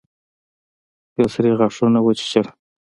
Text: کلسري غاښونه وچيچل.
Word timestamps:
کلسري 1.13 1.51
غاښونه 1.59 1.99
وچيچل. 2.01 2.47